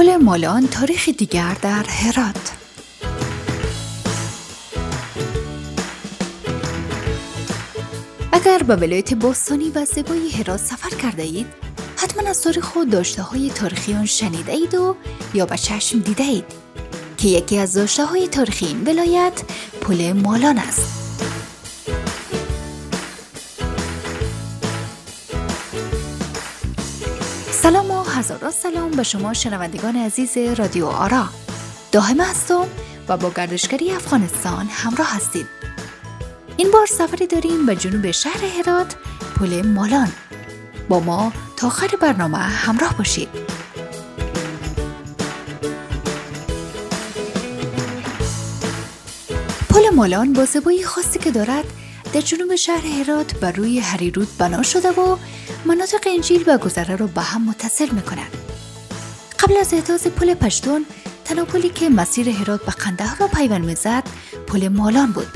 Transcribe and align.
پل 0.00 0.16
مالان 0.16 0.68
تاریخ 0.68 1.08
دیگر 1.08 1.56
در 1.62 1.84
هرات. 1.88 2.52
اگر 8.32 8.62
به 8.62 8.76
ولایت 8.76 9.14
باستانی 9.14 9.70
و 9.74 9.84
زیبای 9.84 10.30
هرات 10.30 10.60
سفر 10.60 10.96
کرده 10.96 11.22
اید 11.22 11.46
حتما 11.96 12.30
از 12.30 12.42
تاریخ 12.42 12.64
خود 12.64 12.90
داشته 12.90 13.22
های 13.22 13.50
تاریخی 13.50 13.94
آن 13.94 14.06
شنیده 14.06 14.52
اید 14.52 14.74
و 14.74 14.96
یا 15.34 15.46
به 15.46 15.56
چشم 15.56 15.98
دیده 15.98 16.24
اید 16.24 16.44
که 17.16 17.28
یکی 17.28 17.58
از 17.58 17.74
داشته 17.74 18.04
های 18.04 18.28
تاریخی 18.28 18.66
این 18.66 18.84
ولایت 18.86 19.42
پل 19.80 20.12
مالان 20.12 20.58
است. 20.58 20.99
سلام 27.70 27.90
و 27.90 28.02
هزاران 28.02 28.50
سلام 28.50 28.90
به 28.90 29.02
شما 29.02 29.32
شنوندگان 29.34 29.96
عزیز 29.96 30.38
رادیو 30.38 30.86
آرا. 30.86 31.28
داهمه 31.92 32.24
هستم 32.24 32.66
و 33.08 33.16
با 33.16 33.30
گردشگری 33.30 33.92
افغانستان 33.92 34.66
همراه 34.70 35.16
هستید. 35.16 35.46
این 36.56 36.70
بار 36.70 36.86
سفری 36.86 37.26
داریم 37.26 37.66
به 37.66 37.76
جنوب 37.76 38.10
شهر 38.10 38.44
هرات 38.44 38.96
پل 39.36 39.66
مالان 39.66 40.08
با 40.88 41.00
ما 41.00 41.32
تا 41.56 41.66
آخر 41.66 41.88
برنامه 42.00 42.38
همراه 42.38 42.96
باشید. 42.98 43.28
پل 49.68 49.94
مالان 49.94 50.32
با 50.32 50.44
زبایی 50.44 50.84
خاصی 50.84 51.18
که 51.18 51.30
دارد 51.30 51.64
در 52.12 52.20
جنوب 52.20 52.54
شهر 52.54 52.86
هرات 52.86 53.34
بر 53.34 53.52
روی 53.52 53.78
هریرود 53.78 54.28
بنا 54.38 54.62
شده 54.62 54.90
و 54.90 55.16
مناطق 55.64 56.00
انجیل 56.06 56.44
و 56.46 56.58
گذره 56.58 56.96
را 56.96 57.06
به 57.06 57.20
هم 57.20 57.48
متصل 57.48 57.88
می 57.90 58.02
کند. 58.02 58.36
قبل 59.38 59.56
از 59.56 59.74
احداث 59.74 60.06
پل 60.06 60.34
پشتون 60.34 60.86
تنها 61.24 61.44
پلی 61.44 61.68
که 61.68 61.88
مسیر 61.88 62.28
هرات 62.28 62.64
به 62.64 62.72
قندهار 62.72 63.16
را 63.18 63.28
پیوند 63.28 63.64
می‌زد 63.64 64.02
پل 64.46 64.68
مالان 64.68 65.12
بود 65.12 65.28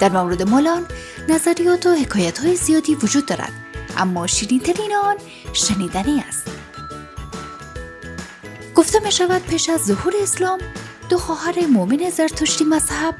در 0.00 0.08
مورد 0.08 0.42
مالان 0.42 0.86
نظریات 1.28 1.86
و 1.86 1.90
حکایت 1.90 2.38
های 2.38 2.56
زیادی 2.56 2.94
وجود 2.94 3.26
دارد 3.26 3.52
اما 3.96 4.26
شیرینترین 4.26 4.94
آن 5.04 5.16
شنیدنی 5.52 6.24
است 6.28 6.44
گفته 8.74 8.98
می 9.04 9.12
شود 9.12 9.42
پیش 9.42 9.68
از 9.68 9.80
ظهور 9.84 10.12
اسلام 10.22 10.58
دو 11.08 11.18
خواهر 11.18 11.66
مؤمن 11.66 12.10
زرتشتی 12.10 12.64
مذهب 12.64 13.14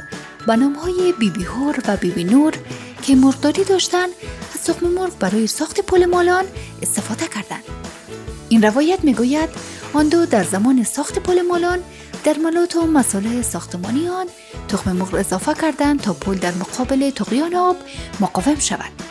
به 0.46 0.56
نامهای 0.56 1.12
بیبی 1.18 1.44
هور 1.44 1.78
و 1.88 1.96
بیبی 1.96 2.24
نور 2.24 2.52
که 3.02 3.14
مرغداری 3.14 3.64
داشتند 3.64 4.10
از 4.54 4.64
تخم 4.64 4.86
مرغ 4.86 5.18
برای 5.18 5.46
ساخت 5.46 5.80
پل 5.80 6.04
مالان 6.04 6.44
استفاده 6.82 7.26
کردند. 7.26 7.64
این 8.48 8.62
روایت 8.62 9.04
می‌گوید 9.04 9.48
آن 9.92 10.08
دو 10.08 10.26
در 10.26 10.44
زمان 10.44 10.84
ساخت 10.84 11.18
پل 11.18 11.42
مالان 11.42 11.78
در 12.24 12.38
ملات 12.38 12.76
و 12.76 12.86
مساله 12.86 13.42
ساختمانی 13.42 14.08
آن 14.08 14.26
تخم 14.68 14.92
مرغ 14.92 15.14
اضافه 15.14 15.54
کردند 15.54 16.00
تا 16.00 16.12
پل 16.12 16.34
در 16.34 16.52
مقابل 16.54 17.10
تقیان 17.10 17.54
آب 17.54 17.76
مقاوم 18.20 18.58
شود. 18.58 19.03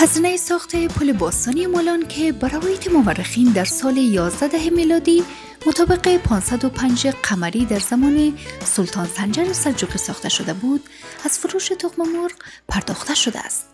هزینه 0.00 0.36
ساخت 0.36 0.76
پل 0.76 1.12
باستانی 1.12 1.66
مالان 1.66 2.08
که 2.08 2.32
به 2.32 2.48
روایت 2.48 2.90
مورخین 2.90 3.52
در 3.52 3.64
سال 3.64 3.96
11 3.96 4.48
ده 4.48 4.70
میلادی 4.70 5.24
مطابق 5.66 6.16
505 6.16 7.06
قمری 7.06 7.64
در 7.64 7.78
زمان 7.78 8.38
سلطان 8.64 9.06
سنجر 9.06 9.52
سلجوقی 9.52 9.98
ساخته 9.98 10.28
شده 10.28 10.52
بود 10.54 10.82
از 11.24 11.38
فروش 11.38 11.68
تخم 11.68 12.02
مرغ 12.02 12.32
پرداخته 12.68 13.14
شده 13.14 13.38
است. 13.38 13.66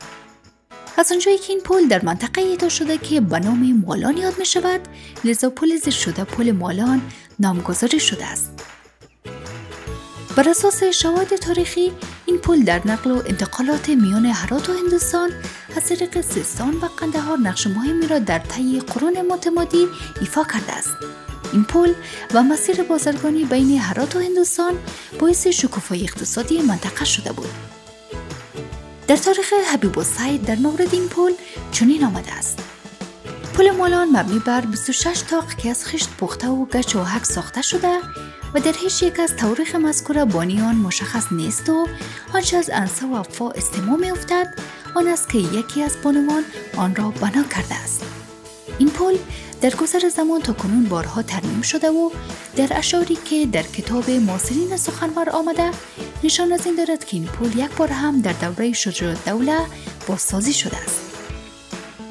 از 0.96 1.12
آنجایی 1.12 1.38
که 1.38 1.52
این 1.52 1.62
پل 1.62 1.88
در 1.88 2.04
منطقه 2.04 2.40
ایدا 2.42 2.68
شده 2.68 2.98
که 2.98 3.20
به 3.20 3.38
نام 3.38 3.82
مالان 3.86 4.16
یاد 4.16 4.38
می 4.38 4.46
شود 4.46 4.80
لذا 5.24 5.50
پل 5.50 5.76
زیر 5.76 5.92
شده 5.92 6.24
پل 6.24 6.50
مالان 6.50 7.02
نامگذاری 7.38 8.00
شده 8.00 8.26
است. 8.26 8.73
بر 10.36 10.48
اساس 10.48 10.84
شواهد 10.84 11.36
تاریخی 11.36 11.92
این 12.26 12.38
پل 12.38 12.62
در 12.62 12.80
نقل 12.84 13.10
و 13.10 13.22
انتقالات 13.26 13.88
میان 13.88 14.26
هرات 14.26 14.68
و 14.68 14.72
هندوستان 14.72 15.30
از 15.76 15.88
طریق 15.88 16.20
سیستان 16.20 16.74
و 16.74 16.88
قندهار 16.96 17.38
نقش 17.38 17.66
مهمی 17.66 18.06
را 18.06 18.18
در 18.18 18.38
طی 18.38 18.80
قرون 18.80 19.22
متمادی 19.22 19.86
ایفا 20.20 20.44
کرده 20.44 20.72
است. 20.72 20.90
این 21.52 21.64
پل 21.64 21.92
و 22.34 22.42
مسیر 22.42 22.82
بازرگانی 22.82 23.44
بین 23.44 23.78
هرات 23.78 24.16
و 24.16 24.18
هندوستان 24.18 24.74
باعث 25.20 25.46
شکوفایی 25.46 26.04
اقتصادی 26.04 26.62
منطقه 26.62 27.04
شده 27.04 27.32
بود. 27.32 27.50
در 29.08 29.16
تاریخ 29.16 29.52
حبیب 29.72 30.02
سعید 30.02 30.44
در 30.44 30.56
مورد 30.56 30.94
این 30.94 31.08
پل 31.08 31.32
چنین 31.72 32.04
آمده 32.04 32.32
است. 32.32 32.58
پل 33.54 33.70
مالان 33.70 34.16
مبنی 34.16 34.38
بر 34.38 34.60
26 34.60 35.22
تاق 35.30 35.54
که 35.54 35.70
از 35.70 35.84
خشت 35.84 36.08
پخته 36.18 36.48
و 36.48 36.64
گچ 36.64 36.96
و 36.96 37.04
حک 37.04 37.24
ساخته 37.24 37.62
شده 37.62 37.98
و 38.54 38.60
در 38.60 38.72
هیچ 38.72 39.02
یک 39.02 39.20
از 39.20 39.36
تاریخ 39.36 39.74
مذکور 39.74 40.24
بانیان 40.24 40.74
مشخص 40.74 41.32
نیست 41.32 41.68
و 41.68 41.88
آنچه 42.34 42.56
از 42.56 42.70
انسا 42.72 43.06
و 43.06 43.14
افا 43.14 43.50
استماع 43.50 43.96
می 43.96 44.10
افتد 44.10 44.54
آن 44.94 45.08
است 45.08 45.28
که 45.28 45.38
یکی 45.38 45.82
از 45.82 45.96
بانوان 46.02 46.44
آن 46.76 46.94
را 46.94 47.10
بنا 47.10 47.42
کرده 47.42 47.74
است. 47.74 48.04
این 48.78 48.90
پل 48.90 49.16
در 49.60 49.70
گذر 49.70 50.08
زمان 50.08 50.40
تا 50.40 50.52
کنون 50.52 50.84
بارها 50.84 51.22
ترمیم 51.22 51.62
شده 51.62 51.90
و 51.90 52.10
در 52.56 52.78
اشاری 52.78 53.18
که 53.24 53.46
در 53.46 53.62
کتاب 53.62 54.10
ماسرین 54.10 54.76
سخنور 54.76 55.30
آمده 55.30 55.70
نشان 56.24 56.52
از 56.52 56.66
این 56.66 56.74
دارد 56.74 57.04
که 57.04 57.16
این 57.16 57.26
پل 57.26 57.58
یک 57.58 57.70
بار 57.76 57.88
هم 57.88 58.20
در 58.20 58.32
دوره 58.32 58.72
شجاع 58.72 59.14
دوله 59.26 59.60
بازسازی 60.08 60.52
شده 60.52 60.76
است. 60.76 61.00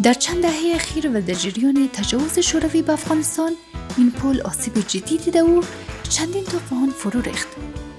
در 0.03 0.13
چند 0.13 0.41
دهه 0.41 0.75
اخیر 0.75 1.09
و 1.17 1.21
در 1.21 1.33
جریان 1.33 1.89
تجاوز 1.93 2.39
شوروی 2.39 2.81
به 2.81 2.93
افغانستان 2.93 3.51
این 3.97 4.11
پل 4.11 4.41
آسیب 4.41 4.79
جدی 4.87 5.17
دیده 5.17 5.43
و 5.43 5.61
چندین 6.09 6.45
آن 6.71 6.89
فرو 6.89 7.21
ریخت 7.21 7.47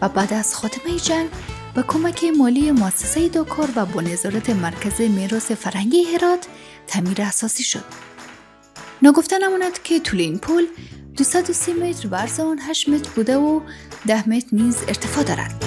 و 0.00 0.08
بعد 0.08 0.32
از 0.32 0.54
خاتمه 0.54 0.96
جنگ 0.96 1.28
با 1.74 1.82
کمک 1.82 2.24
مالی 2.38 2.70
مؤسسه 2.70 3.28
داکار 3.28 3.68
و 3.76 3.86
با 3.86 4.00
نظارت 4.00 4.50
مرکز 4.50 5.00
میراث 5.00 5.52
فرهنگی 5.52 6.02
هرات 6.02 6.46
تعمیر 6.86 7.22
اساسی 7.22 7.64
شد. 7.64 7.84
نگفته 9.02 9.38
نماند 9.38 9.82
که 9.82 10.00
طول 10.00 10.20
این 10.20 10.38
پل 10.38 10.66
230 11.16 11.72
متر 11.72 12.08
و 12.10 12.14
عرض 12.14 12.40
آن 12.40 12.58
8 12.58 12.88
متر 12.88 13.10
بوده 13.10 13.36
و 13.36 13.60
10 14.06 14.28
متر 14.28 14.46
نیز 14.52 14.76
ارتفاع 14.88 15.24
دارد. 15.24 15.64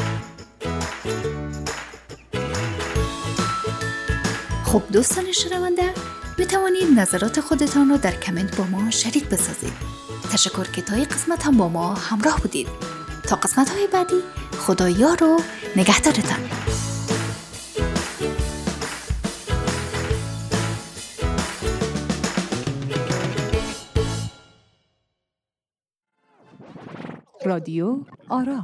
خب 4.65 4.83
دوستان 4.91 5.31
شنونده 5.31 5.93
توانید 6.47 6.99
نظرات 6.99 7.39
خودتان 7.39 7.89
را 7.89 7.97
در 7.97 8.11
کامنت 8.11 8.57
با 8.57 8.63
ما 8.63 8.89
شریک 8.91 9.29
بسازید. 9.29 9.73
تشکر 10.31 10.71
که 10.71 10.81
تا 10.81 10.95
قسمت 10.95 11.45
هم 11.45 11.57
با 11.57 11.69
ما 11.69 11.93
همراه 11.93 12.41
بودید. 12.41 12.67
تا 13.23 13.35
قسمت 13.35 13.69
های 13.69 13.87
بعدی 13.87 14.21
خدایا 14.59 15.13
رو 15.13 15.39
نگهدارتان. 15.75 16.39
رادیو 27.45 28.05
آرا 28.29 28.63